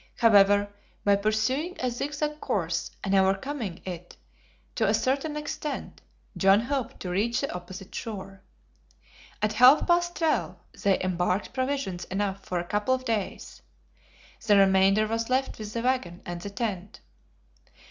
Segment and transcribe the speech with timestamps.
[0.17, 0.73] However,
[1.03, 4.17] by pursuing a zigzag course, and overcoming it
[4.73, 6.01] to a certain extent,
[6.35, 8.41] John hoped to reach the opposite shore.
[9.43, 13.61] At half past twelve, they embarked provisions enough for a couple of days.
[14.47, 17.01] The remainder was left with the wagon and the tent.